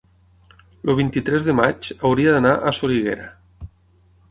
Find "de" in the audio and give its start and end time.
1.49-1.55